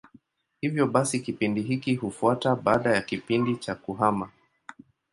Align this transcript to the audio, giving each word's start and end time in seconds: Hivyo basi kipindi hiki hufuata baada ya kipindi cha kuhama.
Hivyo 0.61 0.87
basi 0.87 1.19
kipindi 1.19 1.61
hiki 1.61 1.95
hufuata 1.95 2.55
baada 2.55 2.89
ya 2.95 3.01
kipindi 3.01 3.55
cha 3.55 3.75
kuhama. 3.75 4.29